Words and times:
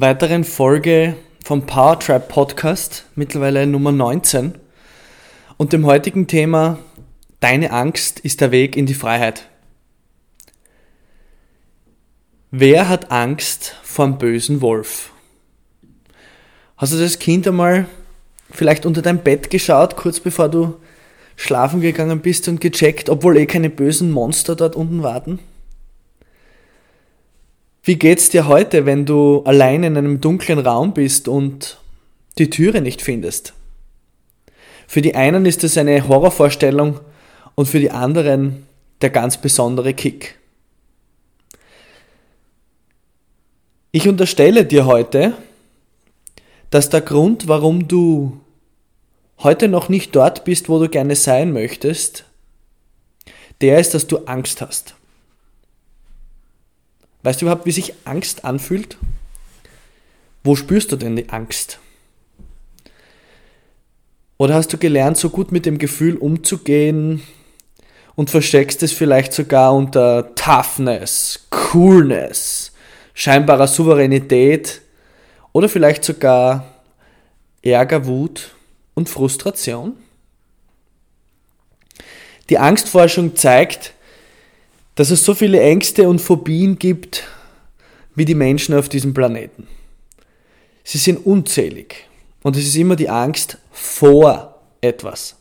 weiteren 0.00 0.44
Folge 0.44 1.16
vom 1.42 1.64
Power 1.64 1.98
Trap 1.98 2.28
Podcast, 2.28 3.06
mittlerweile 3.14 3.66
Nummer 3.66 3.92
19, 3.92 4.54
und 5.56 5.72
dem 5.72 5.86
heutigen 5.86 6.26
Thema 6.26 6.78
Deine 7.40 7.70
Angst 7.70 8.20
ist 8.20 8.42
der 8.42 8.50
Weg 8.50 8.76
in 8.76 8.84
die 8.84 8.94
Freiheit. 8.94 9.48
Wer 12.50 12.90
hat 12.90 13.10
Angst 13.10 13.76
vor 13.82 14.06
dem 14.06 14.18
bösen 14.18 14.60
Wolf? 14.60 15.12
Hast 16.76 16.92
du 16.92 16.98
das 16.98 17.18
Kind 17.18 17.48
einmal 17.48 17.86
vielleicht 18.50 18.84
unter 18.84 19.00
dein 19.00 19.22
Bett 19.22 19.48
geschaut, 19.48 19.96
kurz 19.96 20.20
bevor 20.20 20.50
du 20.50 20.74
schlafen 21.36 21.80
gegangen 21.80 22.20
bist 22.20 22.48
und 22.48 22.60
gecheckt, 22.60 23.08
obwohl 23.08 23.38
eh 23.38 23.46
keine 23.46 23.70
bösen 23.70 24.10
Monster 24.10 24.56
dort 24.56 24.76
unten 24.76 25.02
warten? 25.02 25.38
Wie 27.86 27.94
geht's 27.94 28.30
dir 28.30 28.48
heute, 28.48 28.84
wenn 28.84 29.06
du 29.06 29.42
allein 29.44 29.84
in 29.84 29.96
einem 29.96 30.20
dunklen 30.20 30.58
Raum 30.58 30.92
bist 30.92 31.28
und 31.28 31.78
die 32.36 32.50
Türe 32.50 32.80
nicht 32.80 33.00
findest? 33.00 33.54
Für 34.88 35.02
die 35.02 35.14
einen 35.14 35.46
ist 35.46 35.62
es 35.62 35.78
eine 35.78 36.08
Horrorvorstellung 36.08 36.98
und 37.54 37.66
für 37.66 37.78
die 37.78 37.92
anderen 37.92 38.66
der 39.02 39.10
ganz 39.10 39.40
besondere 39.40 39.94
Kick. 39.94 40.36
Ich 43.92 44.08
unterstelle 44.08 44.64
dir 44.64 44.86
heute, 44.86 45.34
dass 46.70 46.90
der 46.90 47.02
Grund, 47.02 47.46
warum 47.46 47.86
du 47.86 48.40
heute 49.44 49.68
noch 49.68 49.88
nicht 49.88 50.16
dort 50.16 50.44
bist, 50.44 50.68
wo 50.68 50.80
du 50.80 50.88
gerne 50.88 51.14
sein 51.14 51.52
möchtest, 51.52 52.24
der 53.60 53.78
ist, 53.78 53.94
dass 53.94 54.08
du 54.08 54.24
Angst 54.26 54.60
hast. 54.60 54.95
Weißt 57.26 57.40
du 57.40 57.46
überhaupt, 57.46 57.66
wie 57.66 57.72
sich 57.72 57.92
Angst 58.04 58.44
anfühlt? 58.44 58.98
Wo 60.44 60.54
spürst 60.54 60.92
du 60.92 60.96
denn 60.96 61.16
die 61.16 61.28
Angst? 61.28 61.80
Oder 64.38 64.54
hast 64.54 64.72
du 64.72 64.78
gelernt, 64.78 65.16
so 65.16 65.30
gut 65.30 65.50
mit 65.50 65.66
dem 65.66 65.78
Gefühl 65.78 66.18
umzugehen 66.18 67.24
und 68.14 68.30
versteckst 68.30 68.80
es 68.84 68.92
vielleicht 68.92 69.32
sogar 69.32 69.74
unter 69.74 70.36
Toughness, 70.36 71.48
Coolness, 71.50 72.70
scheinbarer 73.12 73.66
Souveränität 73.66 74.82
oder 75.50 75.68
vielleicht 75.68 76.04
sogar 76.04 76.76
Ärger, 77.60 78.06
Wut 78.06 78.54
und 78.94 79.08
Frustration? 79.08 79.96
Die 82.50 82.58
Angstforschung 82.58 83.34
zeigt, 83.34 83.94
dass 84.96 85.10
es 85.10 85.24
so 85.24 85.34
viele 85.34 85.60
Ängste 85.60 86.08
und 86.08 86.20
Phobien 86.20 86.78
gibt 86.78 87.24
wie 88.14 88.24
die 88.24 88.34
Menschen 88.34 88.74
auf 88.74 88.88
diesem 88.88 89.14
Planeten. 89.14 89.68
Sie 90.82 90.98
sind 90.98 91.24
unzählig 91.24 92.08
und 92.42 92.56
es 92.56 92.66
ist 92.66 92.76
immer 92.76 92.96
die 92.96 93.08
Angst 93.08 93.58
vor 93.70 94.58
etwas. 94.80 95.36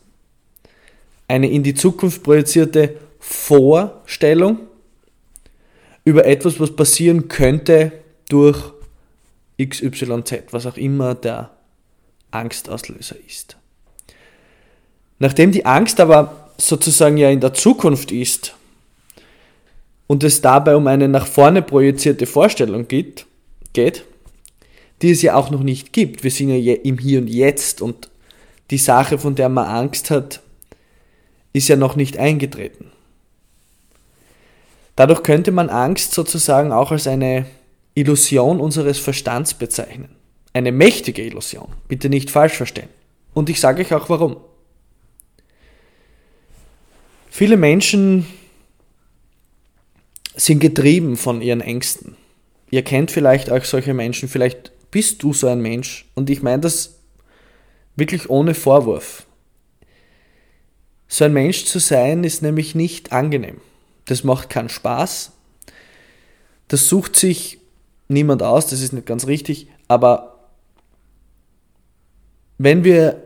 Eine 1.28 1.50
in 1.50 1.64
die 1.64 1.73
Zukunft 1.73 2.21
projizierte 2.21 2.98
Vorstellung 3.20 4.60
über 6.04 6.26
etwas, 6.26 6.60
was 6.60 6.76
passieren 6.76 7.30
könnte 7.30 7.93
durch 8.27 8.73
XYZ, 9.60 10.43
was 10.52 10.66
auch 10.66 10.77
immer 10.77 11.16
der 11.16 11.52
Angstauslöser 12.30 13.16
ist. 13.26 13.55
Nachdem 15.17 15.54
die 15.54 15.66
Angst 15.66 16.02
aber 16.02 16.52
sozusagen 16.58 17.16
ja 17.16 17.30
in 17.30 17.39
der 17.39 17.54
Zukunft 17.54 18.11
ist 18.11 18.54
und 20.08 20.23
es 20.23 20.42
dabei 20.42 20.76
um 20.76 20.88
eine 20.88 21.08
nach 21.08 21.27
vorne 21.27 21.61
projizierte 21.61 22.26
Vorstellung 22.26 22.88
geht, 22.88 23.26
geht, 23.73 24.04
die 25.02 25.11
es 25.11 25.21
ja 25.21 25.36
auch 25.36 25.49
noch 25.49 25.64
nicht 25.64 25.93
gibt. 25.93 26.23
Wir 26.23 26.32
sind 26.32 26.49
ja 26.49 26.73
im 26.76 26.98
Hier 26.98 27.20
und 27.20 27.27
Jetzt 27.27 27.82
und 27.82 28.10
die 28.71 28.77
Sache, 28.77 29.17
von 29.17 29.36
der 29.36 29.49
man 29.49 29.67
Angst 29.67 30.10
hat, 30.10 30.42
ist 31.54 31.67
ja 31.67 31.76
noch 31.76 31.95
nicht 31.95 32.17
eingetreten. 32.17 32.92
Dadurch 34.95 35.23
könnte 35.23 35.52
man 35.52 35.70
Angst 35.70 36.14
sozusagen 36.14 36.72
auch 36.72 36.92
als 36.92 37.08
eine 37.08 37.45
Illusion 37.95 38.60
unseres 38.60 38.98
Verstands 38.98 39.54
bezeichnen. 39.54 40.16
Eine 40.54 40.72
mächtige 40.72 41.22
Illusion. 41.22 41.67
Bitte 41.87 42.10
nicht 42.10 42.32
falsch 42.32 42.54
verstehen. 42.54 42.89
Und 43.33 43.49
ich 43.49 43.60
sage 43.60 43.82
euch 43.82 43.93
auch 43.93 44.10
warum. 44.10 44.37
Viele 47.30 47.58
Menschen 47.58 48.26
sind 50.36 50.60
getrieben 50.60 51.18
von 51.18 51.42
ihren 51.42 51.62
Ängsten. 51.62 52.16
Ihr 52.70 52.84
kennt 52.84 53.12
vielleicht 53.12 53.52
auch 53.52 53.64
solche 53.64 53.94
Menschen, 53.94 54.30
vielleicht 54.30 54.72
bist 54.92 55.23
du 55.23 55.34
so 55.34 55.48
ein 55.48 55.62
Mensch 55.62 56.10
und 56.16 56.30
ich 56.30 56.42
meine 56.42 56.62
das 56.62 57.00
wirklich 57.96 58.30
ohne 58.30 58.54
Vorwurf. 58.54 59.26
So 61.08 61.26
ein 61.26 61.34
Mensch 61.34 61.66
zu 61.66 61.80
sein 61.80 62.23
ist 62.23 62.42
nämlich 62.42 62.76
nicht 62.76 63.12
angenehm. 63.12 63.62
Das 64.06 64.23
macht 64.23 64.50
keinen 64.50 64.70
Spaß. 64.70 65.32
Das 66.67 66.88
sucht 66.88 67.16
sich 67.16 67.60
niemand 68.08 68.44
aus, 68.44 68.67
das 68.67 68.82
ist 68.82 68.94
nicht 68.94 69.06
ganz 69.06 69.28
richtig, 69.28 69.67
aber 69.88 70.50
wenn 72.58 72.84
wir 72.84 73.23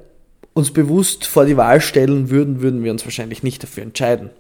uns 0.54 0.72
bewusst 0.72 1.26
vor 1.26 1.46
die 1.46 1.58
Wahl 1.58 1.80
stellen 1.80 2.30
würden, 2.30 2.62
würden 2.62 2.84
wir 2.84 2.92
uns 2.92 3.06
wahrscheinlich 3.06 3.44
nicht 3.44 3.64
dafür 3.64 3.84
entscheiden 3.84 4.32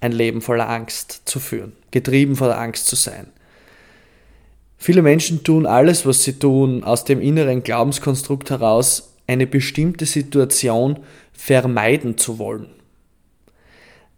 ein 0.00 0.12
Leben 0.12 0.40
voller 0.40 0.68
Angst 0.68 1.22
zu 1.24 1.40
führen, 1.40 1.72
getrieben 1.90 2.36
von 2.36 2.48
der 2.48 2.60
Angst 2.60 2.86
zu 2.86 2.96
sein. 2.96 3.28
Viele 4.76 5.02
Menschen 5.02 5.42
tun 5.42 5.66
alles, 5.66 6.06
was 6.06 6.22
sie 6.22 6.38
tun, 6.38 6.84
aus 6.84 7.04
dem 7.04 7.20
inneren 7.20 7.64
Glaubenskonstrukt 7.64 8.50
heraus, 8.50 9.14
eine 9.26 9.46
bestimmte 9.46 10.06
Situation 10.06 11.00
vermeiden 11.32 12.16
zu 12.16 12.38
wollen. 12.38 12.70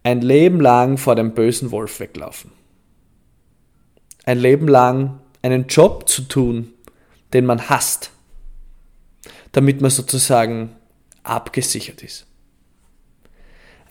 Ein 0.03 0.21
Leben 0.21 0.61
lang 0.61 0.97
vor 0.97 1.15
dem 1.15 1.33
bösen 1.33 1.71
Wolf 1.71 1.99
weglaufen. 1.99 2.51
Ein 4.25 4.39
Leben 4.39 4.67
lang 4.67 5.19
einen 5.41 5.67
Job 5.67 6.07
zu 6.07 6.23
tun, 6.23 6.73
den 7.33 7.45
man 7.45 7.69
hasst, 7.69 8.11
damit 9.51 9.81
man 9.81 9.89
sozusagen 9.89 10.75
abgesichert 11.23 12.03
ist 12.03 12.27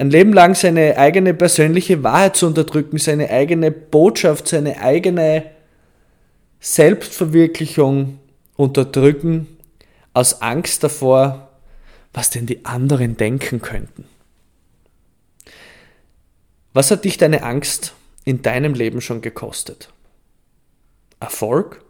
ein 0.01 0.09
Leben 0.09 0.33
lang 0.33 0.55
seine 0.55 0.97
eigene 0.97 1.35
persönliche 1.35 2.03
Wahrheit 2.03 2.35
zu 2.35 2.47
unterdrücken, 2.47 2.97
seine 2.97 3.29
eigene 3.29 3.71
Botschaft, 3.71 4.49
seine 4.49 4.81
eigene 4.81 5.51
Selbstverwirklichung 6.59 8.19
unterdrücken, 8.57 9.59
aus 10.15 10.41
Angst 10.41 10.83
davor, 10.83 11.51
was 12.15 12.31
denn 12.31 12.47
die 12.47 12.65
anderen 12.65 13.19
denken 13.19 13.61
könnten. 13.61 14.07
Was 16.73 16.91
hat 16.91 17.05
dich 17.05 17.19
deine 17.19 17.43
Angst 17.43 17.93
in 18.25 18.41
deinem 18.41 18.73
Leben 18.73 19.03
schon 19.03 19.21
gekostet? 19.21 19.93
Erfolg? 21.21 21.85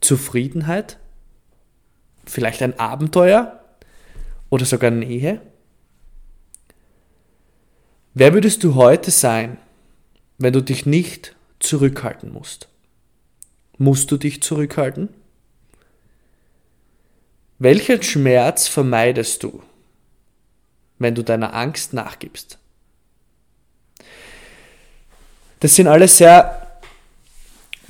Zufriedenheit? 0.00 0.98
Vielleicht 2.26 2.62
ein 2.62 2.78
Abenteuer? 2.78 3.58
Oder 4.50 4.66
sogar 4.66 4.92
Nähe? 4.92 5.40
Wer 8.14 8.34
würdest 8.34 8.62
du 8.62 8.74
heute 8.74 9.10
sein, 9.10 9.56
wenn 10.36 10.52
du 10.52 10.60
dich 10.60 10.84
nicht 10.84 11.34
zurückhalten 11.60 12.30
musst? 12.30 12.68
Musst 13.78 14.10
du 14.10 14.18
dich 14.18 14.42
zurückhalten? 14.42 15.08
Welchen 17.58 18.02
Schmerz 18.02 18.68
vermeidest 18.68 19.42
du, 19.42 19.62
wenn 20.98 21.14
du 21.14 21.22
deiner 21.22 21.54
Angst 21.54 21.94
nachgibst? 21.94 22.58
Das 25.60 25.74
sind 25.74 25.86
alles 25.86 26.18
sehr 26.18 26.80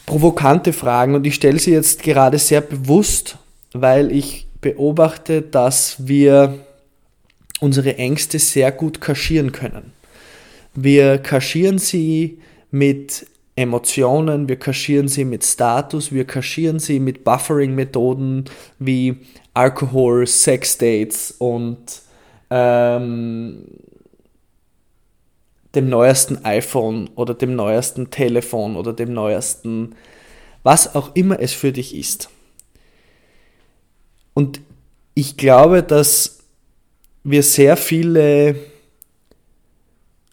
provokante 0.07 0.73
Fragen 0.73 1.17
und 1.17 1.27
ich 1.27 1.35
stelle 1.35 1.59
sie 1.59 1.73
jetzt 1.73 2.01
gerade 2.01 2.39
sehr 2.39 2.61
bewusst, 2.61 3.39
weil 3.73 4.13
ich 4.13 4.47
beobachte, 4.61 5.43
dass 5.43 6.07
wir 6.07 6.65
unsere 7.59 7.97
Ängste 7.97 8.39
sehr 8.39 8.71
gut 8.71 9.01
kaschieren 9.01 9.51
können. 9.51 9.93
Wir 10.75 11.19
kaschieren 11.19 11.79
sie 11.79 12.39
mit 12.71 13.27
Emotionen, 13.55 14.49
wir 14.49 14.59
kaschieren 14.59 15.09
sie 15.09 15.27
mit 15.27 15.45
Status, 15.45 16.11
wir 16.11 16.27
kaschieren 16.27 16.79
sie 16.79 16.99
mit 16.99 17.23
Buffering-Methoden 17.25 18.47
wie 18.79 19.17
Alkohol, 19.53 20.27
Sex-Dates 20.27 21.33
und 21.33 22.01
ähm, 22.49 23.65
dem 25.75 25.89
neuesten 25.91 26.45
iPhone 26.45 27.11
oder 27.15 27.35
dem 27.35 27.55
neuesten 27.55 28.11
Telefon 28.11 28.77
oder 28.77 28.95
dem 28.95 29.13
neuesten, 29.13 29.95
was 30.63 30.95
auch 30.95 31.15
immer 31.15 31.39
es 31.41 31.53
für 31.53 31.73
dich 31.73 31.95
ist. 31.95 32.31
Und 34.33 34.61
ich 35.15 35.37
glaube, 35.37 35.83
dass 35.83 36.39
wir 37.23 37.43
sehr 37.43 37.77
viele 37.77 38.57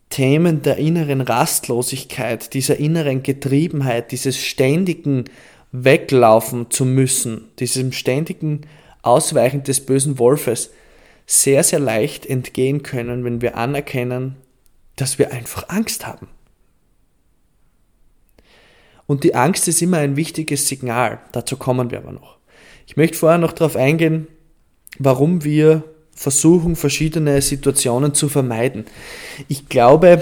Themen 0.09 0.61
der 0.61 0.77
inneren 0.77 1.21
Rastlosigkeit, 1.21 2.53
dieser 2.53 2.77
inneren 2.77 3.23
Getriebenheit, 3.23 4.11
dieses 4.11 4.37
ständigen 4.37 5.25
Weglaufen 5.71 6.71
zu 6.71 6.83
müssen, 6.85 7.51
diesem 7.59 7.91
ständigen 7.91 8.61
Ausweichen 9.03 9.63
des 9.63 9.85
bösen 9.85 10.17
Wolfes 10.17 10.71
sehr, 11.25 11.63
sehr 11.63 11.79
leicht 11.79 12.25
entgehen 12.25 12.81
können, 12.81 13.23
wenn 13.23 13.41
wir 13.41 13.55
anerkennen, 13.55 14.35
dass 14.95 15.19
wir 15.19 15.31
einfach 15.31 15.69
Angst 15.69 16.07
haben. 16.07 16.27
Und 19.05 19.23
die 19.23 19.35
Angst 19.35 19.67
ist 19.67 19.81
immer 19.81 19.97
ein 19.97 20.15
wichtiges 20.15 20.67
Signal, 20.67 21.19
dazu 21.31 21.55
kommen 21.55 21.91
wir 21.91 21.99
aber 21.99 22.11
noch. 22.11 22.37
Ich 22.87 22.97
möchte 22.97 23.17
vorher 23.17 23.37
noch 23.37 23.53
darauf 23.53 23.75
eingehen, 23.75 24.27
warum 24.97 25.43
wir 25.43 25.83
versuchen, 26.19 26.75
verschiedene 26.75 27.41
Situationen 27.41 28.13
zu 28.13 28.27
vermeiden. 28.27 28.83
Ich 29.47 29.69
glaube, 29.69 30.21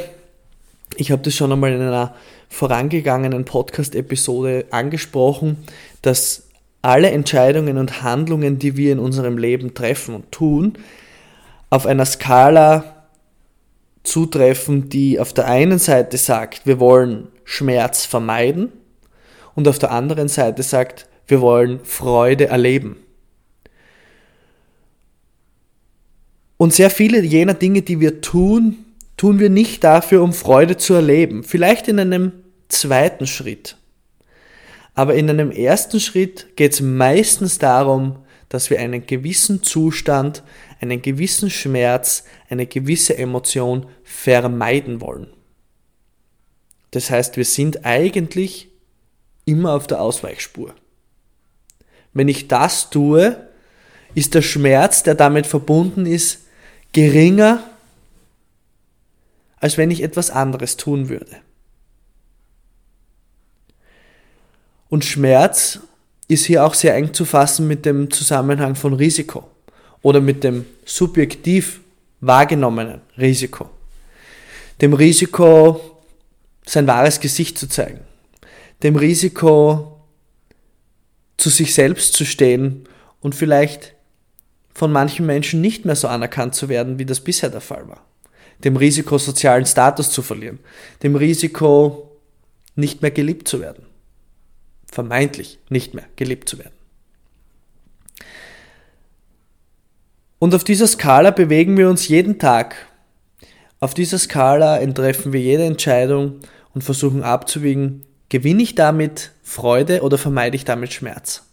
ich 0.96 1.10
habe 1.12 1.24
das 1.24 1.34
schon 1.34 1.52
einmal 1.52 1.74
in 1.74 1.82
einer 1.82 2.14
vorangegangenen 2.50 3.46
Podcast-Episode 3.46 4.66
angesprochen, 4.70 5.58
dass 6.04 6.50
alle 6.84 7.10
Entscheidungen 7.10 7.80
und 7.80 8.04
Handlungen, 8.04 8.60
die 8.60 8.78
wir 8.78 8.92
in 8.92 9.00
unserem 9.00 9.40
Leben 9.40 9.74
treffen 9.74 10.14
und 10.14 10.32
tun, 10.32 10.74
auf 11.72 11.88
einer 11.88 12.06
Skala 12.06 13.08
zutreffen, 14.04 14.90
die 14.90 15.20
auf 15.20 15.34
der 15.34 15.48
einen 15.48 15.80
Seite 15.80 16.18
sagt, 16.18 16.68
wir 16.68 16.80
wollen 16.80 17.30
Schmerz 17.44 18.06
vermeiden 18.06 18.72
und 19.56 19.68
auf 19.68 19.80
der 19.80 19.90
anderen 19.90 20.28
Seite 20.28 20.62
sagt, 20.62 21.08
wir 21.26 21.42
wollen 21.42 21.80
Freude 21.84 22.50
erleben. 22.50 22.98
Und 26.58 26.74
sehr 26.74 26.90
viele 26.90 27.22
jener 27.22 27.54
Dinge, 27.54 27.84
die 27.84 28.00
wir 28.00 28.22
tun, 28.22 28.86
tun 29.16 29.40
wir 29.40 29.50
nicht 29.50 29.84
dafür, 29.84 30.24
um 30.24 30.34
Freude 30.34 30.78
zu 30.78 30.94
erleben. 30.94 31.44
Vielleicht 31.44 31.88
in 31.88 32.00
einem 32.00 32.32
zweiten 32.68 33.28
Schritt. 33.28 33.78
Aber 34.96 35.14
in 35.14 35.30
einem 35.30 35.52
ersten 35.52 36.00
Schritt 36.00 36.56
geht 36.56 36.74
es 36.74 36.82
meistens 36.82 37.60
darum, 37.60 38.18
dass 38.50 38.70
wir 38.70 38.80
einen 38.80 39.06
gewissen 39.06 39.62
Zustand, 39.62 40.42
einen 40.80 41.02
gewissen 41.02 41.50
Schmerz, 41.50 42.24
eine 42.50 42.66
gewisse 42.66 43.18
Emotion 43.18 43.86
vermeiden 44.04 45.02
wollen. 45.02 45.28
Das 46.92 47.12
heißt, 47.12 47.38
wir 47.38 47.46
sind 47.46 47.86
eigentlich 47.86 48.70
immer 49.46 49.74
auf 49.74 49.88
der 49.88 50.02
Ausweichspur. 50.02 50.74
Wenn 52.14 52.28
ich 52.28 52.48
das 52.48 52.90
tue, 52.90 53.48
ist 54.16 54.34
der 54.34 54.42
Schmerz, 54.42 55.04
der 55.04 55.14
damit 55.14 55.46
verbunden 55.46 56.06
ist, 56.06 56.47
geringer, 56.94 57.64
als 59.58 59.78
wenn 59.78 59.92
ich 59.92 60.04
etwas 60.04 60.30
anderes 60.30 60.78
tun 60.78 61.10
würde. 61.10 61.38
Und 64.90 65.04
Schmerz 65.04 65.80
ist 66.28 66.46
hier 66.46 66.66
auch 66.66 66.74
sehr 66.74 66.96
eng 66.96 67.14
zu 67.14 67.26
fassen 67.26 67.68
mit 67.68 67.86
dem 67.86 68.12
Zusammenhang 68.12 68.76
von 68.76 68.94
Risiko 68.94 69.50
oder 70.02 70.22
mit 70.22 70.44
dem 70.44 70.66
subjektiv 70.86 71.82
wahrgenommenen 72.22 73.02
Risiko. 73.18 73.70
Dem 74.82 74.94
Risiko, 74.94 76.00
sein 76.66 76.88
wahres 76.88 77.20
Gesicht 77.20 77.58
zu 77.58 77.68
zeigen. 77.68 78.02
Dem 78.84 78.96
Risiko, 78.96 79.98
zu 81.38 81.50
sich 81.50 81.74
selbst 81.74 82.14
zu 82.14 82.26
stehen 82.26 82.88
und 83.22 83.36
vielleicht 83.36 83.94
von 84.78 84.92
manchen 84.92 85.26
Menschen 85.26 85.60
nicht 85.60 85.86
mehr 85.86 85.96
so 85.96 86.08
anerkannt 86.08 86.54
zu 86.54 86.70
werden, 86.70 87.00
wie 87.00 87.06
das 87.06 87.20
bisher 87.20 87.50
der 87.50 87.62
Fall 87.62 87.90
war. 87.90 88.06
Dem 88.64 88.78
Risiko, 88.78 89.18
sozialen 89.18 89.66
Status 89.66 90.12
zu 90.12 90.22
verlieren. 90.22 90.60
Dem 91.02 91.16
Risiko, 91.16 92.12
nicht 92.76 93.02
mehr 93.02 93.10
geliebt 93.10 93.48
zu 93.48 93.60
werden. 93.60 93.88
Vermeintlich 94.86 95.58
nicht 95.70 95.96
mehr 95.96 96.04
geliebt 96.16 96.48
zu 96.48 96.60
werden. 96.60 96.76
Und 100.38 100.54
auf 100.54 100.64
dieser 100.64 100.86
Skala 100.86 101.32
bewegen 101.32 101.76
wir 101.76 101.90
uns 101.90 102.08
jeden 102.08 102.38
Tag. 102.38 102.76
Auf 103.80 103.96
dieser 103.96 104.20
Skala 104.20 104.78
entreffen 104.78 105.34
wir 105.34 105.42
jede 105.42 105.66
Entscheidung 105.66 106.42
und 106.76 106.84
versuchen 106.84 107.24
abzuwiegen, 107.24 108.06
gewinne 108.30 108.62
ich 108.62 108.76
damit 108.76 109.32
Freude 109.42 110.04
oder 110.04 110.20
vermeide 110.20 110.56
ich 110.56 110.66
damit 110.66 110.94
Schmerz? 110.94 111.47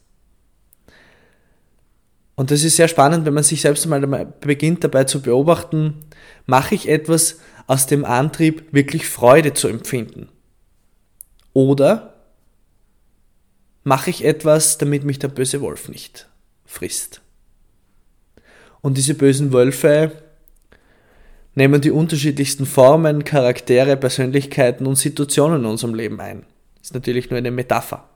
Und 2.37 2.51
das 2.51 2.65
ist 2.65 2.77
sehr 2.77 2.89
spannend, 2.89 3.27
wenn 3.27 3.35
man 3.35 3.45
sich 3.45 3.61
selbst 3.61 3.87
mal 3.87 4.35
beginnt 4.41 4.83
dabei 4.83 5.05
zu 5.05 5.23
beobachten, 5.23 6.05
mache 6.47 6.75
ich 6.75 6.89
etwas 6.89 7.39
aus 7.67 7.87
dem 7.87 8.05
Antrieb, 8.05 8.73
wirklich 8.73 9.07
Freude 9.07 9.55
zu 9.55 9.69
empfinden? 9.69 10.29
Oder 11.53 12.15
mache 13.85 14.11
ich 14.11 14.25
etwas, 14.25 14.79
damit 14.79 15.05
mich 15.05 15.19
der 15.21 15.29
böse 15.29 15.61
Wolf 15.61 15.89
nicht 15.89 16.29
frisst? 16.65 17.21
Und 18.81 18.99
diese 18.99 19.15
bösen 19.15 19.53
Wölfe 19.53 20.13
nehmen 21.55 21.81
die 21.81 21.93
unterschiedlichsten 21.93 22.67
Formen, 22.67 23.25
Charaktere, 23.25 23.97
Persönlichkeiten 23.97 24.87
und 24.87 24.97
Situationen 24.97 25.61
in 25.61 25.67
unserem 25.67 25.95
Leben 25.95 26.21
ein. 26.21 26.45
Das 26.79 26.89
ist 26.89 26.95
natürlich 26.95 27.31
nur 27.31 27.39
eine 27.39 27.53
Metapher. 27.53 28.09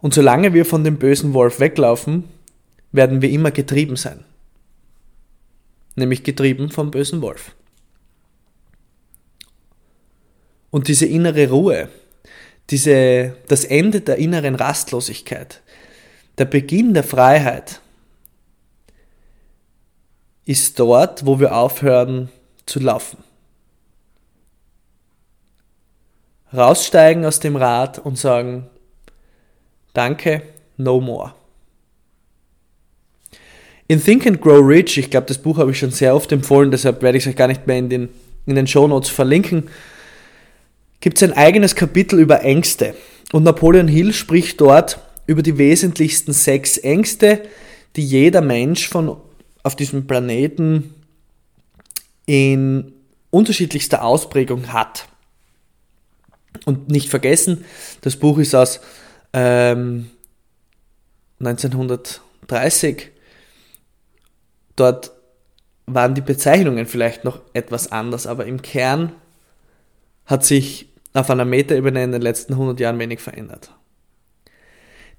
Und 0.00 0.14
solange 0.14 0.54
wir 0.54 0.64
von 0.64 0.84
dem 0.84 0.98
bösen 0.98 1.34
Wolf 1.34 1.60
weglaufen, 1.60 2.24
werden 2.92 3.20
wir 3.22 3.30
immer 3.30 3.50
getrieben 3.50 3.96
sein. 3.96 4.24
Nämlich 5.96 6.22
getrieben 6.22 6.70
vom 6.70 6.90
bösen 6.90 7.20
Wolf. 7.20 7.54
Und 10.70 10.88
diese 10.88 11.06
innere 11.06 11.48
Ruhe, 11.48 11.88
diese, 12.70 13.36
das 13.48 13.64
Ende 13.64 14.00
der 14.00 14.16
inneren 14.16 14.54
Rastlosigkeit, 14.54 15.62
der 16.36 16.44
Beginn 16.44 16.94
der 16.94 17.04
Freiheit 17.04 17.80
ist 20.44 20.78
dort, 20.78 21.26
wo 21.26 21.40
wir 21.40 21.56
aufhören 21.56 22.30
zu 22.64 22.78
laufen. 22.78 23.18
Raussteigen 26.54 27.24
aus 27.26 27.40
dem 27.40 27.56
Rad 27.56 27.98
und 27.98 28.16
sagen, 28.16 28.70
Danke, 29.98 30.42
no 30.76 31.00
more. 31.00 31.34
In 33.88 34.00
Think 34.00 34.28
and 34.28 34.40
Grow 34.40 34.64
Rich, 34.64 34.96
ich 34.96 35.10
glaube, 35.10 35.26
das 35.26 35.38
Buch 35.38 35.58
habe 35.58 35.72
ich 35.72 35.78
schon 35.80 35.90
sehr 35.90 36.14
oft 36.14 36.30
empfohlen, 36.30 36.70
deshalb 36.70 37.02
werde 37.02 37.18
ich 37.18 37.24
es 37.24 37.30
euch 37.30 37.34
gar 37.34 37.48
nicht 37.48 37.66
mehr 37.66 37.78
in 37.78 37.88
den, 37.88 38.08
in 38.46 38.54
den 38.54 38.68
Show 38.68 38.86
Notes 38.86 39.10
verlinken, 39.10 39.68
gibt 41.00 41.16
es 41.16 41.24
ein 41.24 41.36
eigenes 41.36 41.74
Kapitel 41.74 42.20
über 42.20 42.42
Ängste. 42.42 42.94
Und 43.32 43.42
Napoleon 43.42 43.88
Hill 43.88 44.12
spricht 44.12 44.60
dort 44.60 45.00
über 45.26 45.42
die 45.42 45.58
wesentlichsten 45.58 46.32
sechs 46.32 46.78
Ängste, 46.78 47.42
die 47.96 48.04
jeder 48.04 48.40
Mensch 48.40 48.88
von, 48.88 49.16
auf 49.64 49.74
diesem 49.74 50.06
Planeten 50.06 50.94
in 52.24 52.92
unterschiedlichster 53.30 54.04
Ausprägung 54.04 54.72
hat. 54.72 55.08
Und 56.66 56.88
nicht 56.88 57.08
vergessen, 57.08 57.64
das 58.02 58.14
Buch 58.14 58.38
ist 58.38 58.54
aus 58.54 58.78
ähm, 59.32 60.10
1930. 61.40 63.10
Dort 64.76 65.12
waren 65.86 66.14
die 66.14 66.20
Bezeichnungen 66.20 66.86
vielleicht 66.86 67.24
noch 67.24 67.40
etwas 67.52 67.90
anders, 67.90 68.26
aber 68.26 68.46
im 68.46 68.62
Kern 68.62 69.12
hat 70.26 70.44
sich 70.44 70.88
auf 71.14 71.30
einer 71.30 71.44
Metaebene 71.44 72.04
in 72.04 72.12
den 72.12 72.22
letzten 72.22 72.52
100 72.52 72.78
Jahren 72.80 72.98
wenig 72.98 73.20
verändert. 73.20 73.70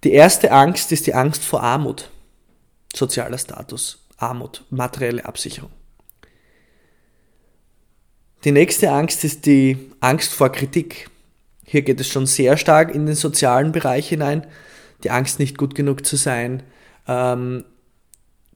Die 0.03 0.13
erste 0.13 0.51
Angst 0.51 0.91
ist 0.91 1.07
die 1.07 1.13
Angst 1.13 1.43
vor 1.43 1.61
Armut, 1.61 2.09
sozialer 2.95 3.37
Status, 3.37 4.07
Armut, 4.17 4.63
materielle 4.69 5.25
Absicherung. 5.25 5.71
Die 8.45 8.51
nächste 8.51 8.91
Angst 8.91 9.25
ist 9.25 9.45
die 9.45 9.91
Angst 9.99 10.33
vor 10.33 10.49
Kritik. 10.49 11.09
Hier 11.71 11.83
geht 11.83 11.99
es 11.99 12.07
schon 12.07 12.25
sehr 12.25 12.57
stark 12.57 12.95
in 12.95 13.05
den 13.05 13.13
sozialen 13.13 13.71
Bereich 13.71 14.09
hinein. 14.09 14.47
Die 15.03 15.11
Angst, 15.11 15.37
nicht 15.37 15.55
gut 15.55 15.75
genug 15.75 16.03
zu 16.03 16.15
sein, 16.15 16.63
ähm, 17.07 17.63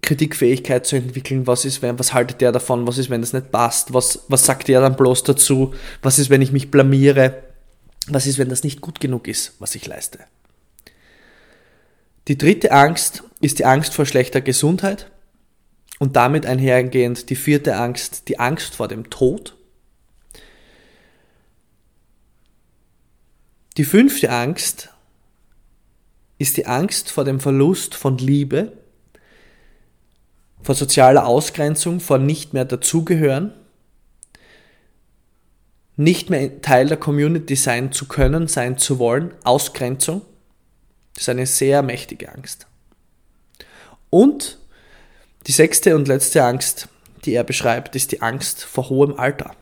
Kritikfähigkeit 0.01 0.87
zu 0.87 0.95
entwickeln. 0.95 1.45
Was 1.45 1.63
ist, 1.63 1.83
wenn, 1.83 1.99
was 1.99 2.15
haltet 2.15 2.41
der 2.41 2.51
davon? 2.51 2.87
Was 2.87 2.97
ist, 2.97 3.11
wenn 3.11 3.21
das 3.21 3.31
nicht 3.31 3.51
passt? 3.51 3.93
Was, 3.93 4.23
was 4.29 4.45
sagt 4.45 4.67
der 4.67 4.81
dann 4.81 4.95
bloß 4.95 5.21
dazu? 5.25 5.75
Was 6.01 6.17
ist, 6.17 6.31
wenn 6.31 6.41
ich 6.41 6.51
mich 6.51 6.71
blamiere? 6.71 7.43
Was 8.07 8.25
ist, 8.25 8.39
wenn 8.39 8.49
das 8.49 8.63
nicht 8.63 8.81
gut 8.81 8.99
genug 8.99 9.27
ist, 9.27 9.53
was 9.59 9.75
ich 9.75 9.85
leiste? 9.85 10.17
Die 12.27 12.37
dritte 12.37 12.71
Angst 12.71 13.21
ist 13.41 13.59
die 13.59 13.65
Angst 13.65 13.93
vor 13.93 14.07
schlechter 14.07 14.41
Gesundheit 14.41 15.11
und 15.99 16.15
damit 16.15 16.47
einhergehend 16.47 17.29
die 17.29 17.35
vierte 17.35 17.75
Angst, 17.75 18.27
die 18.27 18.39
Angst 18.39 18.73
vor 18.73 18.87
dem 18.87 19.11
Tod. 19.11 19.55
Die 23.77 23.85
fünfte 23.85 24.29
Angst 24.29 24.89
ist 26.37 26.57
die 26.57 26.67
Angst 26.67 27.09
vor 27.09 27.23
dem 27.23 27.39
Verlust 27.39 27.95
von 27.95 28.19
Liebe, 28.19 28.73
vor 30.61 30.75
sozialer 30.75 31.25
Ausgrenzung, 31.25 31.99
vor 31.99 32.19
nicht 32.19 32.53
mehr 32.53 32.65
dazugehören, 32.65 33.51
nicht 35.95 36.29
mehr 36.29 36.61
Teil 36.61 36.87
der 36.87 36.97
Community 36.97 37.55
sein 37.55 37.91
zu 37.91 38.07
können, 38.07 38.47
sein 38.47 38.77
zu 38.77 38.99
wollen, 38.99 39.33
Ausgrenzung. 39.43 40.21
Das 41.13 41.23
ist 41.23 41.29
eine 41.29 41.45
sehr 41.47 41.81
mächtige 41.81 42.31
Angst. 42.31 42.67
Und 44.09 44.59
die 45.47 45.51
sechste 45.51 45.95
und 45.95 46.07
letzte 46.07 46.43
Angst, 46.43 46.89
die 47.25 47.33
er 47.33 47.43
beschreibt, 47.43 47.95
ist 47.95 48.11
die 48.11 48.21
Angst 48.21 48.63
vor 48.63 48.89
hohem 48.89 49.19
Alter. 49.19 49.55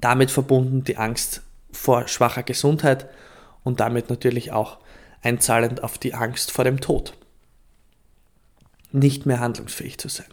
Damit 0.00 0.30
verbunden 0.30 0.84
die 0.84 0.96
Angst 0.96 1.42
vor 1.72 2.08
schwacher 2.08 2.42
Gesundheit 2.42 3.08
und 3.64 3.80
damit 3.80 4.10
natürlich 4.10 4.52
auch 4.52 4.78
einzahlend 5.22 5.82
auf 5.82 5.98
die 5.98 6.14
Angst 6.14 6.50
vor 6.50 6.64
dem 6.64 6.80
Tod. 6.80 7.14
Nicht 8.92 9.26
mehr 9.26 9.40
handlungsfähig 9.40 9.98
zu 9.98 10.08
sein. 10.08 10.26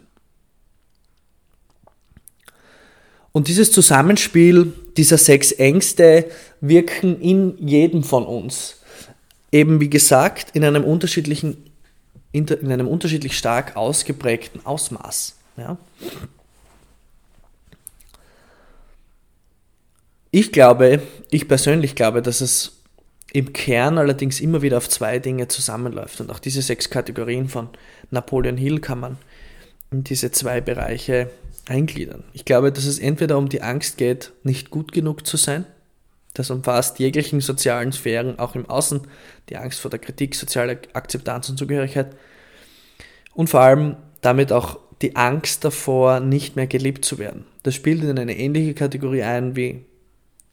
Und 3.32 3.48
dieses 3.48 3.70
Zusammenspiel 3.70 4.72
dieser 4.96 5.18
sechs 5.18 5.52
Ängste 5.52 6.30
wirken 6.62 7.20
in 7.20 7.58
jedem 7.58 8.02
von 8.02 8.24
uns. 8.24 8.80
Eben 9.52 9.78
wie 9.78 9.90
gesagt, 9.90 10.56
in 10.56 10.64
einem 10.64 10.84
unterschiedlichen, 10.84 11.70
in 12.32 12.48
einem 12.72 12.88
unterschiedlich 12.88 13.36
stark 13.36 13.76
ausgeprägten 13.76 14.64
Ausmaß. 14.64 15.36
Ja? 15.58 15.76
Ich 20.38 20.52
glaube, 20.52 21.00
ich 21.30 21.48
persönlich 21.48 21.94
glaube, 21.94 22.20
dass 22.20 22.42
es 22.42 22.82
im 23.32 23.54
Kern 23.54 23.96
allerdings 23.96 24.38
immer 24.38 24.60
wieder 24.60 24.76
auf 24.76 24.86
zwei 24.86 25.18
Dinge 25.18 25.48
zusammenläuft. 25.48 26.20
Und 26.20 26.30
auch 26.30 26.40
diese 26.40 26.60
sechs 26.60 26.90
Kategorien 26.90 27.48
von 27.48 27.70
Napoleon 28.10 28.58
Hill 28.58 28.80
kann 28.80 29.00
man 29.00 29.16
in 29.90 30.04
diese 30.04 30.32
zwei 30.32 30.60
Bereiche 30.60 31.30
eingliedern. 31.70 32.22
Ich 32.34 32.44
glaube, 32.44 32.70
dass 32.70 32.84
es 32.84 32.98
entweder 32.98 33.38
um 33.38 33.48
die 33.48 33.62
Angst 33.62 33.96
geht, 33.96 34.32
nicht 34.42 34.68
gut 34.68 34.92
genug 34.92 35.26
zu 35.26 35.38
sein. 35.38 35.64
Das 36.34 36.50
umfasst 36.50 36.98
jeglichen 36.98 37.40
sozialen 37.40 37.92
Sphären, 37.92 38.38
auch 38.38 38.54
im 38.56 38.68
Außen, 38.68 39.06
die 39.48 39.56
Angst 39.56 39.80
vor 39.80 39.90
der 39.90 40.00
Kritik, 40.00 40.34
soziale 40.34 40.78
Akzeptanz 40.92 41.48
und 41.48 41.56
Zugehörigkeit. 41.58 42.14
Und 43.32 43.48
vor 43.48 43.60
allem 43.60 43.96
damit 44.20 44.52
auch 44.52 44.80
die 45.00 45.16
Angst 45.16 45.64
davor, 45.64 46.20
nicht 46.20 46.56
mehr 46.56 46.66
geliebt 46.66 47.06
zu 47.06 47.18
werden. 47.18 47.46
Das 47.62 47.74
spielt 47.74 48.04
in 48.04 48.18
eine 48.18 48.36
ähnliche 48.36 48.74
Kategorie 48.74 49.22
ein 49.22 49.56
wie 49.56 49.86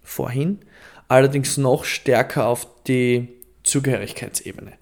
vorhin, 0.03 0.59
allerdings 1.07 1.57
noch 1.57 1.85
stärker 1.85 2.47
auf 2.47 2.67
die 2.87 3.29
Zugehörigkeitsebene. 3.63 4.73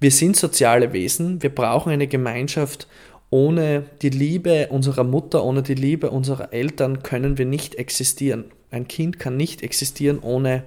Wir 0.00 0.10
sind 0.10 0.36
soziale 0.36 0.92
Wesen, 0.92 1.42
wir 1.42 1.54
brauchen 1.54 1.92
eine 1.92 2.06
Gemeinschaft. 2.06 2.88
Ohne 3.30 3.84
die 4.02 4.10
Liebe 4.10 4.68
unserer 4.68 5.04
Mutter, 5.04 5.42
ohne 5.42 5.62
die 5.62 5.74
Liebe 5.74 6.10
unserer 6.10 6.52
Eltern 6.52 7.02
können 7.02 7.38
wir 7.38 7.46
nicht 7.46 7.76
existieren. 7.76 8.44
Ein 8.70 8.88
Kind 8.88 9.18
kann 9.18 9.38
nicht 9.38 9.62
existieren 9.62 10.18
ohne 10.18 10.64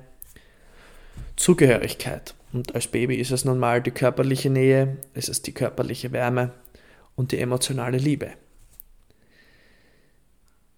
Zugehörigkeit. 1.35 2.33
Und 2.53 2.73
als 2.73 2.87
Baby 2.87 3.15
ist 3.15 3.31
es 3.31 3.45
nun 3.45 3.59
mal 3.59 3.81
die 3.81 3.91
körperliche 3.91 4.49
Nähe, 4.49 4.97
es 5.13 5.29
ist 5.29 5.45
die 5.45 5.51
körperliche 5.51 6.11
Wärme 6.11 6.53
und 7.15 7.31
die 7.31 7.39
emotionale 7.39 7.97
Liebe. 7.97 8.31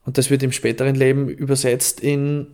Und 0.05 0.17
das 0.17 0.29
wird 0.29 0.41
im 0.41 0.51
späteren 0.51 0.95
Leben 0.95 1.29
übersetzt 1.29 1.99
in 1.99 2.47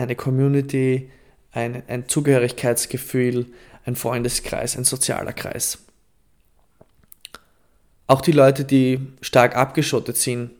eine 0.00 0.16
Community, 0.16 1.10
ein, 1.52 1.82
ein 1.88 2.08
Zugehörigkeitsgefühl, 2.08 3.46
ein 3.84 3.96
Freundeskreis, 3.96 4.76
ein 4.76 4.84
sozialer 4.84 5.32
Kreis. 5.32 5.78
Auch 8.06 8.20
die 8.20 8.32
Leute, 8.32 8.64
die 8.64 9.00
stark 9.20 9.56
abgeschottet 9.56 10.16
sind, 10.16 10.50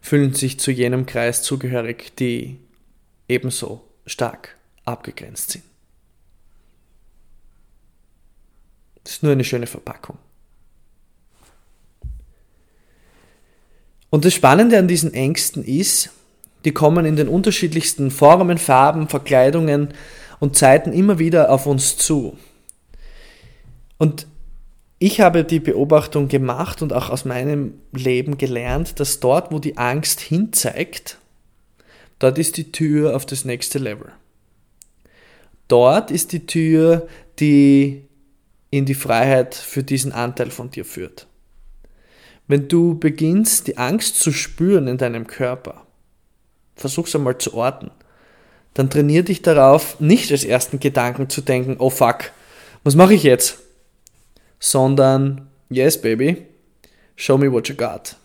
fühlen 0.00 0.34
sich 0.34 0.58
zu 0.58 0.70
jenem 0.70 1.06
Kreis 1.06 1.42
zugehörig, 1.42 2.14
die 2.16 2.58
ebenso 3.28 3.84
stark 4.06 4.56
abgegrenzt 4.84 5.50
sind. 5.50 5.64
Das 9.04 9.14
ist 9.14 9.22
nur 9.22 9.32
eine 9.32 9.44
schöne 9.44 9.66
Verpackung. 9.66 10.18
Und 14.10 14.24
das 14.24 14.34
Spannende 14.34 14.78
an 14.78 14.88
diesen 14.88 15.14
Ängsten 15.14 15.64
ist, 15.64 16.10
die 16.64 16.72
kommen 16.72 17.06
in 17.06 17.16
den 17.16 17.28
unterschiedlichsten 17.28 18.10
Formen, 18.10 18.58
Farben, 18.58 19.08
Verkleidungen 19.08 19.94
und 20.38 20.56
Zeiten 20.56 20.92
immer 20.92 21.18
wieder 21.18 21.50
auf 21.50 21.66
uns 21.66 21.96
zu. 21.96 22.36
Und 23.98 24.26
ich 24.98 25.20
habe 25.20 25.44
die 25.44 25.60
Beobachtung 25.60 26.28
gemacht 26.28 26.82
und 26.82 26.92
auch 26.92 27.08
aus 27.08 27.24
meinem 27.24 27.74
Leben 27.92 28.36
gelernt, 28.36 29.00
dass 29.00 29.20
dort, 29.20 29.50
wo 29.50 29.58
die 29.58 29.78
Angst 29.78 30.20
hinzeigt, 30.20 31.18
dort 32.18 32.38
ist 32.38 32.58
die 32.58 32.70
Tür 32.72 33.16
auf 33.16 33.24
das 33.24 33.44
nächste 33.44 33.78
Level. 33.78 34.12
Dort 35.68 36.10
ist 36.10 36.32
die 36.32 36.46
Tür, 36.46 37.06
die 37.38 38.04
in 38.70 38.84
die 38.84 38.94
Freiheit 38.94 39.54
für 39.54 39.82
diesen 39.82 40.12
Anteil 40.12 40.50
von 40.50 40.70
dir 40.70 40.84
führt. 40.84 41.26
Wenn 42.46 42.68
du 42.68 42.98
beginnst, 42.98 43.68
die 43.68 43.78
Angst 43.78 44.20
zu 44.20 44.32
spüren 44.32 44.86
in 44.86 44.98
deinem 44.98 45.26
Körper, 45.26 45.86
versuch's 46.80 47.14
einmal 47.14 47.38
zu 47.38 47.54
orten. 47.54 47.90
Dann 48.74 48.90
trainier 48.90 49.22
dich 49.22 49.42
darauf, 49.42 50.00
nicht 50.00 50.30
als 50.32 50.44
ersten 50.44 50.80
Gedanken 50.80 51.28
zu 51.28 51.42
denken, 51.42 51.76
oh 51.78 51.90
fuck, 51.90 52.32
was 52.82 52.94
mache 52.94 53.14
ich 53.14 53.22
jetzt? 53.22 53.58
Sondern, 54.58 55.48
yes 55.68 56.00
baby, 56.00 56.46
show 57.16 57.36
me 57.36 57.52
what 57.52 57.68
you 57.68 57.74
got. 57.74 58.16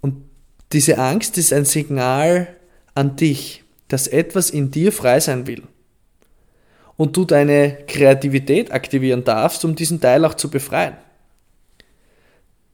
Und 0.00 0.24
diese 0.72 0.98
Angst 0.98 1.38
ist 1.38 1.52
ein 1.52 1.64
Signal 1.64 2.54
an 2.94 3.16
dich, 3.16 3.64
dass 3.88 4.06
etwas 4.06 4.50
in 4.50 4.70
dir 4.70 4.92
frei 4.92 5.20
sein 5.20 5.46
will. 5.46 5.62
Und 6.96 7.16
du 7.16 7.24
deine 7.24 7.78
Kreativität 7.86 8.70
aktivieren 8.72 9.24
darfst, 9.24 9.64
um 9.64 9.74
diesen 9.74 10.00
Teil 10.00 10.24
auch 10.24 10.34
zu 10.34 10.50
befreien. 10.50 10.96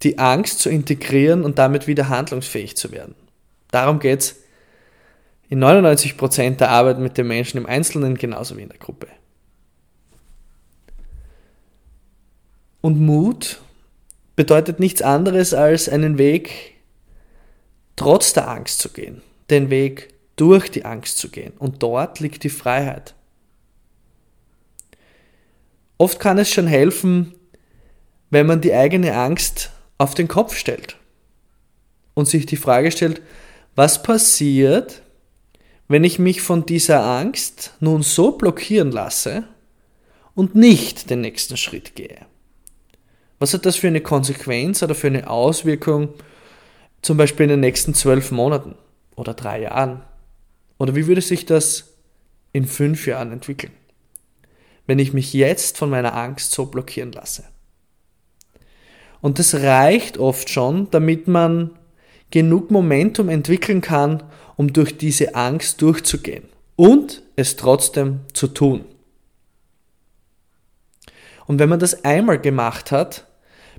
Die 0.02 0.18
Angst 0.18 0.60
zu 0.60 0.70
integrieren 0.70 1.44
und 1.44 1.58
damit 1.58 1.86
wieder 1.86 2.08
handlungsfähig 2.08 2.76
zu 2.76 2.90
werden. 2.90 3.14
Darum 3.70 3.98
geht 3.98 4.20
es 4.20 4.36
in 5.48 5.62
99% 5.62 6.56
der 6.56 6.70
Arbeit 6.70 6.98
mit 6.98 7.16
den 7.16 7.26
Menschen 7.26 7.58
im 7.58 7.66
Einzelnen 7.66 8.16
genauso 8.16 8.56
wie 8.56 8.62
in 8.62 8.68
der 8.68 8.78
Gruppe. 8.78 9.08
Und 12.80 13.00
Mut 13.00 13.60
bedeutet 14.36 14.78
nichts 14.78 15.02
anderes 15.02 15.52
als 15.52 15.88
einen 15.88 16.18
Weg 16.18 16.74
trotz 17.96 18.32
der 18.32 18.48
Angst 18.48 18.78
zu 18.78 18.90
gehen, 18.90 19.22
den 19.50 19.70
Weg 19.70 20.14
durch 20.36 20.70
die 20.70 20.84
Angst 20.84 21.18
zu 21.18 21.30
gehen. 21.30 21.52
Und 21.58 21.82
dort 21.82 22.20
liegt 22.20 22.44
die 22.44 22.48
Freiheit. 22.48 23.14
Oft 25.98 26.20
kann 26.20 26.38
es 26.38 26.48
schon 26.48 26.68
helfen, 26.68 27.34
wenn 28.30 28.46
man 28.46 28.60
die 28.60 28.72
eigene 28.72 29.16
Angst 29.16 29.72
auf 29.98 30.14
den 30.14 30.28
Kopf 30.28 30.54
stellt 30.54 30.96
und 32.14 32.28
sich 32.28 32.46
die 32.46 32.56
Frage 32.56 32.92
stellt, 32.92 33.20
was 33.78 34.02
passiert, 34.02 35.02
wenn 35.86 36.02
ich 36.02 36.18
mich 36.18 36.42
von 36.42 36.66
dieser 36.66 37.04
Angst 37.04 37.74
nun 37.78 38.02
so 38.02 38.32
blockieren 38.32 38.90
lasse 38.90 39.44
und 40.34 40.56
nicht 40.56 41.10
den 41.10 41.20
nächsten 41.20 41.56
Schritt 41.56 41.94
gehe? 41.94 42.26
Was 43.38 43.54
hat 43.54 43.66
das 43.66 43.76
für 43.76 43.86
eine 43.86 44.00
Konsequenz 44.00 44.82
oder 44.82 44.96
für 44.96 45.06
eine 45.06 45.30
Auswirkung 45.30 46.08
zum 47.02 47.18
Beispiel 47.18 47.44
in 47.44 47.50
den 47.50 47.60
nächsten 47.60 47.94
zwölf 47.94 48.32
Monaten 48.32 48.74
oder 49.14 49.32
drei 49.32 49.60
Jahren? 49.60 50.02
Oder 50.78 50.96
wie 50.96 51.06
würde 51.06 51.20
sich 51.20 51.46
das 51.46 51.94
in 52.52 52.66
fünf 52.66 53.06
Jahren 53.06 53.30
entwickeln, 53.30 53.72
wenn 54.88 54.98
ich 54.98 55.12
mich 55.12 55.32
jetzt 55.32 55.78
von 55.78 55.88
meiner 55.88 56.16
Angst 56.16 56.50
so 56.50 56.66
blockieren 56.66 57.12
lasse? 57.12 57.44
Und 59.20 59.38
das 59.38 59.54
reicht 59.54 60.18
oft 60.18 60.50
schon, 60.50 60.90
damit 60.90 61.28
man 61.28 61.77
genug 62.30 62.70
Momentum 62.70 63.28
entwickeln 63.28 63.80
kann, 63.80 64.22
um 64.56 64.72
durch 64.72 64.98
diese 64.98 65.34
Angst 65.34 65.80
durchzugehen 65.82 66.44
und 66.76 67.22
es 67.36 67.56
trotzdem 67.56 68.20
zu 68.32 68.48
tun. 68.48 68.84
Und 71.46 71.58
wenn 71.58 71.68
man 71.68 71.80
das 71.80 72.04
einmal 72.04 72.38
gemacht 72.38 72.92
hat, 72.92 73.26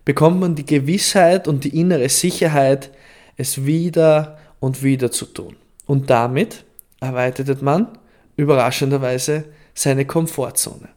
bekommt 0.03 0.39
man 0.39 0.55
die 0.55 0.65
Gewissheit 0.65 1.47
und 1.47 1.63
die 1.63 1.79
innere 1.79 2.09
Sicherheit, 2.09 2.89
es 3.37 3.65
wieder 3.65 4.39
und 4.59 4.83
wieder 4.83 5.11
zu 5.11 5.25
tun. 5.25 5.55
Und 5.85 6.09
damit 6.09 6.65
erweitert 6.99 7.61
man 7.61 7.97
überraschenderweise 8.35 9.45
seine 9.73 10.05
Komfortzone. 10.05 10.89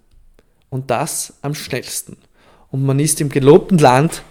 Und 0.70 0.90
das 0.90 1.34
am 1.42 1.54
schnellsten. 1.54 2.16
Und 2.70 2.84
man 2.84 2.98
ist 2.98 3.20
im 3.20 3.28
gelobten 3.28 3.78
Land 3.78 4.22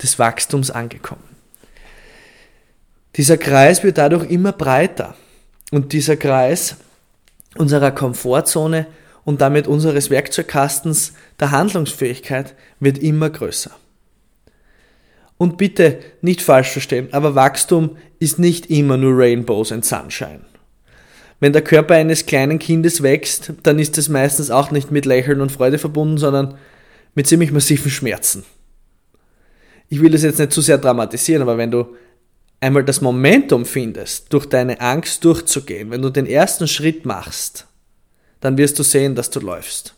des 0.00 0.18
Wachstums 0.18 0.70
angekommen. 0.70 1.24
Dieser 3.20 3.36
Kreis 3.36 3.84
wird 3.84 3.98
dadurch 3.98 4.30
immer 4.30 4.50
breiter. 4.50 5.14
Und 5.72 5.92
dieser 5.92 6.16
Kreis 6.16 6.76
unserer 7.54 7.90
Komfortzone 7.90 8.86
und 9.26 9.42
damit 9.42 9.66
unseres 9.66 10.08
Werkzeugkastens 10.08 11.12
der 11.38 11.50
Handlungsfähigkeit 11.50 12.54
wird 12.80 12.96
immer 12.96 13.28
größer. 13.28 13.72
Und 15.36 15.58
bitte 15.58 15.98
nicht 16.22 16.40
falsch 16.40 16.70
verstehen, 16.70 17.08
aber 17.12 17.34
Wachstum 17.34 17.98
ist 18.20 18.38
nicht 18.38 18.70
immer 18.70 18.96
nur 18.96 19.12
Rainbows 19.14 19.70
and 19.70 19.84
Sunshine. 19.84 20.40
Wenn 21.40 21.52
der 21.52 21.60
Körper 21.60 21.96
eines 21.96 22.24
kleinen 22.24 22.58
Kindes 22.58 23.02
wächst, 23.02 23.52
dann 23.62 23.78
ist 23.78 23.98
es 23.98 24.08
meistens 24.08 24.50
auch 24.50 24.70
nicht 24.70 24.90
mit 24.90 25.04
Lächeln 25.04 25.42
und 25.42 25.52
Freude 25.52 25.76
verbunden, 25.76 26.16
sondern 26.16 26.54
mit 27.14 27.26
ziemlich 27.26 27.52
massiven 27.52 27.90
Schmerzen. 27.90 28.44
Ich 29.90 30.00
will 30.00 30.10
das 30.10 30.22
jetzt 30.22 30.38
nicht 30.38 30.52
zu 30.52 30.62
sehr 30.62 30.78
dramatisieren, 30.78 31.42
aber 31.42 31.58
wenn 31.58 31.70
du 31.70 31.94
einmal 32.60 32.84
das 32.84 33.00
Momentum 33.00 33.64
findest, 33.64 34.32
durch 34.32 34.46
deine 34.46 34.80
Angst 34.80 35.24
durchzugehen, 35.24 35.90
wenn 35.90 36.02
du 36.02 36.10
den 36.10 36.26
ersten 36.26 36.68
Schritt 36.68 37.04
machst, 37.06 37.66
dann 38.40 38.56
wirst 38.58 38.78
du 38.78 38.82
sehen, 38.82 39.14
dass 39.14 39.30
du 39.30 39.40
läufst. 39.40 39.94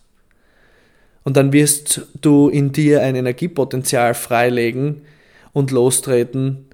Und 1.24 1.36
dann 1.36 1.52
wirst 1.52 2.02
du 2.20 2.48
in 2.48 2.72
dir 2.72 3.02
ein 3.02 3.14
Energiepotenzial 3.14 4.14
freilegen 4.14 5.02
und 5.52 5.70
lostreten, 5.70 6.66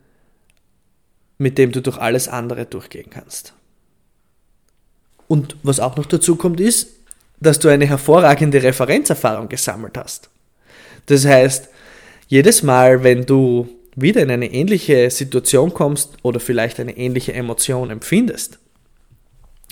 mit 1.37 1.59
dem 1.59 1.73
du 1.73 1.83
durch 1.83 1.99
alles 1.99 2.29
andere 2.29 2.65
durchgehen 2.65 3.11
kannst. 3.11 3.53
Und 5.27 5.57
was 5.63 5.81
auch 5.81 5.97
noch 5.97 6.07
dazu 6.07 6.37
kommt, 6.37 6.61
ist, 6.61 6.89
dass 7.41 7.59
du 7.59 7.69
eine 7.69 7.87
hervorragende 7.87 8.63
Referenzerfahrung 8.63 9.49
gesammelt 9.49 9.97
hast. 9.97 10.31
Das 11.07 11.25
heißt, 11.25 11.69
jedes 12.27 12.63
Mal, 12.63 13.05
wenn 13.05 13.25
du 13.25 13.69
wieder 14.01 14.23
in 14.23 14.31
eine 14.31 14.53
ähnliche 14.53 15.11
Situation 15.11 15.75
kommst 15.75 16.17
oder 16.23 16.41
vielleicht 16.41 16.79
eine 16.81 16.97
ähnliche 16.97 17.33
Emotion 17.33 17.91
empfindest, 17.91 18.59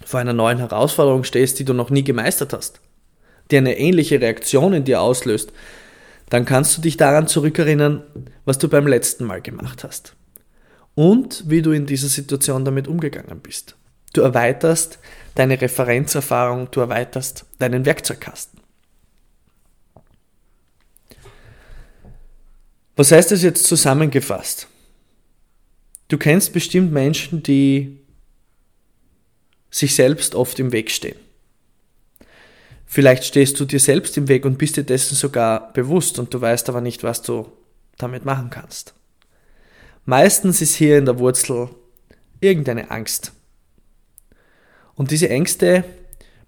vor 0.04 0.20
einer 0.20 0.32
neuen 0.32 0.58
Herausforderung 0.58 1.24
stehst, 1.24 1.58
die 1.58 1.64
du 1.64 1.72
noch 1.72 1.90
nie 1.90 2.04
gemeistert 2.04 2.52
hast, 2.52 2.80
die 3.50 3.56
eine 3.56 3.78
ähnliche 3.78 4.20
Reaktion 4.20 4.72
in 4.72 4.84
dir 4.84 5.00
auslöst, 5.00 5.52
dann 6.28 6.44
kannst 6.44 6.76
du 6.76 6.80
dich 6.80 6.96
daran 6.96 7.28
zurückerinnern, 7.28 8.02
was 8.44 8.58
du 8.58 8.68
beim 8.68 8.86
letzten 8.86 9.24
Mal 9.24 9.40
gemacht 9.40 9.84
hast 9.84 10.14
und 10.94 11.44
wie 11.46 11.62
du 11.62 11.70
in 11.70 11.86
dieser 11.86 12.08
Situation 12.08 12.64
damit 12.64 12.88
umgegangen 12.88 13.40
bist. 13.40 13.76
Du 14.12 14.22
erweiterst 14.22 14.98
deine 15.34 15.60
Referenzerfahrung, 15.60 16.68
du 16.70 16.80
erweiterst 16.80 17.44
deinen 17.58 17.84
Werkzeugkasten. 17.84 18.60
Was 22.96 23.12
heißt 23.12 23.30
das 23.30 23.42
jetzt 23.42 23.64
zusammengefasst? 23.64 24.68
Du 26.08 26.16
kennst 26.16 26.52
bestimmt 26.54 26.92
Menschen, 26.92 27.42
die 27.42 28.00
sich 29.70 29.94
selbst 29.94 30.34
oft 30.34 30.58
im 30.58 30.72
Weg 30.72 30.90
stehen. 30.90 31.18
Vielleicht 32.86 33.24
stehst 33.24 33.60
du 33.60 33.66
dir 33.66 33.80
selbst 33.80 34.16
im 34.16 34.28
Weg 34.28 34.46
und 34.46 34.56
bist 34.56 34.76
dir 34.76 34.84
dessen 34.84 35.14
sogar 35.14 35.72
bewusst 35.74 36.18
und 36.18 36.32
du 36.32 36.40
weißt 36.40 36.68
aber 36.70 36.80
nicht, 36.80 37.02
was 37.02 37.20
du 37.20 37.52
damit 37.98 38.24
machen 38.24 38.48
kannst. 38.48 38.94
Meistens 40.06 40.62
ist 40.62 40.76
hier 40.76 40.96
in 40.96 41.04
der 41.04 41.18
Wurzel 41.18 41.68
irgendeine 42.40 42.90
Angst. 42.90 43.32
Und 44.94 45.10
diese 45.10 45.28
Ängste 45.28 45.84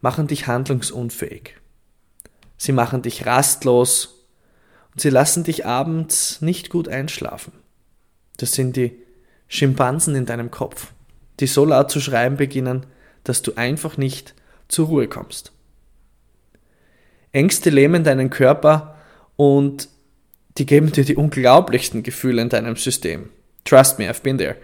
machen 0.01 0.29
dich 0.29 0.47
handlungsunfähig. 0.47 1.57
Sie 2.57 2.73
machen 2.73 3.03
dich 3.03 3.27
rastlos 3.27 4.18
sie 5.01 5.11
lassen 5.11 5.45
dich 5.45 5.67
abends 5.67 6.41
nicht 6.41 6.71
gut 6.71 6.89
einschlafen. 6.89 7.53
Das 8.37 8.53
sind 8.53 8.77
die 8.77 8.97
Schimpansen 9.49 10.15
in 10.15 10.27
deinem 10.27 10.51
Kopf, 10.51 10.93
die 11.41 11.47
so 11.47 11.65
laut 11.65 11.91
zu 11.91 12.01
schreiben 12.01 12.37
beginnen, 12.37 12.87
dass 13.25 13.43
du 13.43 13.55
einfach 13.55 13.97
nicht 13.97 14.35
zur 14.69 14.87
Ruhe 14.87 15.09
kommst. 15.09 15.53
Ängste 17.33 17.71
lähmen 17.71 18.05
deinen 18.05 18.31
Körper 18.31 18.97
und 19.37 19.89
die 20.57 20.67
geben 20.67 20.93
dir 20.93 21.05
die 21.05 21.17
unglaublichsten 21.17 22.03
Gefühle 22.03 22.43
in 22.43 22.49
deinem 22.49 22.77
System. 22.77 23.31
Trust 23.65 23.99
me, 23.99 24.11
I've 24.11 24.23
been 24.23 24.39
there. 24.39 24.57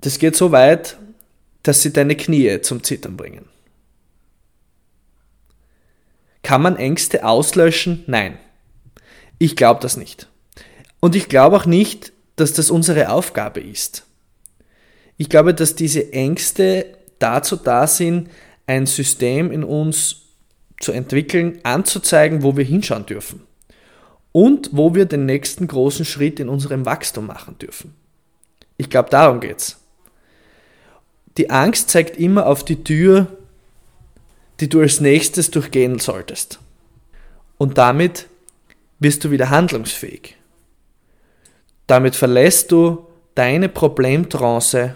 Das 0.00 0.18
geht 0.18 0.36
so 0.36 0.52
weit, 0.52 0.96
dass 1.62 1.82
sie 1.82 1.92
deine 1.92 2.16
Knie 2.16 2.60
zum 2.60 2.82
Zittern 2.82 3.16
bringen. 3.16 3.46
Kann 6.46 6.62
man 6.62 6.76
Ängste 6.76 7.24
auslöschen? 7.24 8.04
Nein. 8.06 8.38
Ich 9.36 9.56
glaube 9.56 9.80
das 9.80 9.96
nicht. 9.96 10.28
Und 11.00 11.16
ich 11.16 11.28
glaube 11.28 11.56
auch 11.56 11.66
nicht, 11.66 12.12
dass 12.36 12.52
das 12.52 12.70
unsere 12.70 13.10
Aufgabe 13.10 13.58
ist. 13.58 14.06
Ich 15.16 15.28
glaube, 15.28 15.54
dass 15.54 15.74
diese 15.74 16.12
Ängste 16.12 16.86
dazu 17.18 17.56
da 17.56 17.88
sind, 17.88 18.30
ein 18.68 18.86
System 18.86 19.50
in 19.50 19.64
uns 19.64 20.18
zu 20.78 20.92
entwickeln, 20.92 21.58
anzuzeigen, 21.64 22.44
wo 22.44 22.56
wir 22.56 22.64
hinschauen 22.64 23.06
dürfen 23.06 23.42
und 24.30 24.68
wo 24.70 24.94
wir 24.94 25.06
den 25.06 25.26
nächsten 25.26 25.66
großen 25.66 26.04
Schritt 26.04 26.38
in 26.38 26.48
unserem 26.48 26.86
Wachstum 26.86 27.26
machen 27.26 27.58
dürfen. 27.58 27.92
Ich 28.76 28.88
glaube, 28.88 29.10
darum 29.10 29.40
geht's. 29.40 29.80
Die 31.38 31.50
Angst 31.50 31.90
zeigt 31.90 32.16
immer 32.16 32.46
auf 32.46 32.64
die 32.64 32.84
Tür, 32.84 33.36
die 34.60 34.68
du 34.68 34.80
als 34.80 35.00
nächstes 35.00 35.50
durchgehen 35.50 35.98
solltest. 35.98 36.60
Und 37.58 37.78
damit 37.78 38.26
wirst 38.98 39.24
du 39.24 39.30
wieder 39.30 39.50
handlungsfähig. 39.50 40.36
Damit 41.86 42.16
verlässt 42.16 42.72
du 42.72 43.06
deine 43.34 43.68
Problemtrance 43.68 44.94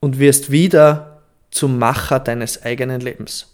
und 0.00 0.18
wirst 0.18 0.50
wieder 0.50 1.22
zum 1.50 1.78
Macher 1.78 2.18
deines 2.18 2.62
eigenen 2.62 3.00
Lebens. 3.00 3.48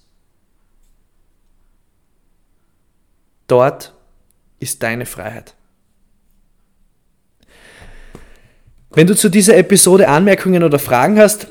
Dort 3.49 3.95
ist 4.61 4.83
deine 4.83 5.07
Freiheit. 5.07 5.55
Wenn 8.91 9.07
du 9.07 9.15
zu 9.15 9.29
dieser 9.29 9.57
Episode 9.57 10.09
Anmerkungen 10.09 10.63
oder 10.63 10.79
Fragen 10.79 11.19
hast, 11.19 11.49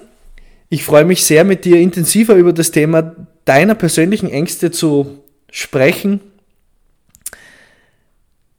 ich 0.69 0.83
freue 0.83 1.05
mich 1.05 1.23
sehr, 1.23 1.43
mit 1.43 1.65
dir 1.65 1.77
intensiver 1.77 2.35
über 2.35 2.53
das 2.53 2.71
Thema 2.71 3.15
deiner 3.47 3.75
persönlichen 3.75 4.29
Ängste 4.29 4.71
zu 4.71 5.23
sprechen. 5.51 6.19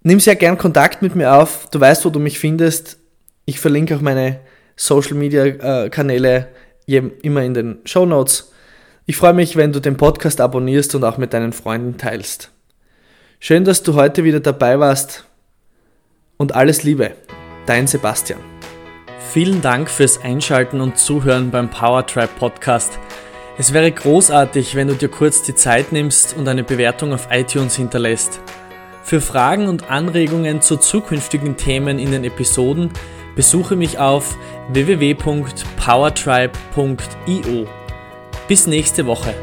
Nimm 0.02 0.18
sehr 0.18 0.36
gern 0.36 0.56
Kontakt 0.56 1.02
mit 1.02 1.14
mir 1.14 1.34
auf. 1.34 1.68
Du 1.70 1.78
weißt, 1.78 2.04
wo 2.04 2.10
du 2.10 2.18
mich 2.18 2.38
findest. 2.38 2.98
Ich 3.44 3.60
verlinke 3.60 3.96
auch 3.96 4.00
meine 4.00 4.40
Social 4.76 5.14
Media 5.14 5.44
äh, 5.44 5.90
Kanäle 5.90 6.48
immer 6.86 7.42
in 7.42 7.52
den 7.52 7.78
Show 7.84 8.06
Notes. 8.06 8.52
Ich 9.04 9.16
freue 9.16 9.34
mich, 9.34 9.56
wenn 9.56 9.72
du 9.72 9.80
den 9.80 9.96
Podcast 9.96 10.40
abonnierst 10.40 10.94
und 10.94 11.04
auch 11.04 11.18
mit 11.18 11.34
deinen 11.34 11.52
Freunden 11.52 11.98
teilst. 11.98 12.50
Schön, 13.40 13.64
dass 13.64 13.82
du 13.82 13.94
heute 13.94 14.24
wieder 14.24 14.40
dabei 14.40 14.78
warst 14.80 15.24
und 16.38 16.54
alles 16.54 16.82
Liebe, 16.82 17.12
dein 17.66 17.86
Sebastian. 17.86 18.40
Vielen 19.32 19.60
Dank 19.60 19.90
fürs 19.90 20.22
Einschalten 20.22 20.80
und 20.80 20.96
Zuhören 20.96 21.50
beim 21.50 21.68
Powertribe 21.68 22.30
Podcast. 22.38 22.98
Es 23.60 23.72
wäre 23.72 23.90
großartig, 23.90 24.76
wenn 24.76 24.86
du 24.86 24.94
dir 24.94 25.08
kurz 25.08 25.42
die 25.42 25.56
Zeit 25.56 25.90
nimmst 25.90 26.36
und 26.36 26.46
eine 26.46 26.62
Bewertung 26.62 27.12
auf 27.12 27.26
iTunes 27.32 27.74
hinterlässt. 27.74 28.40
Für 29.02 29.20
Fragen 29.20 29.66
und 29.66 29.90
Anregungen 29.90 30.62
zu 30.62 30.76
zukünftigen 30.76 31.56
Themen 31.56 31.98
in 31.98 32.12
den 32.12 32.22
Episoden 32.22 32.92
besuche 33.34 33.74
mich 33.74 33.98
auf 33.98 34.36
www.powertribe.io. 34.68 37.66
Bis 38.46 38.68
nächste 38.68 39.06
Woche. 39.06 39.34